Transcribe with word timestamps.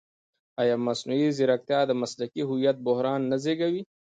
ایا 0.61 0.75
مصنوعي 0.87 1.29
ځیرکتیا 1.37 1.79
د 1.87 1.91
مسلکي 2.01 2.41
هویت 2.49 2.77
بحران 2.87 3.21
نه 3.31 3.37
زېږوي؟ 3.43 3.81